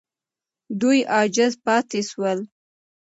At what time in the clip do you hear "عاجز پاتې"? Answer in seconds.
1.15-2.01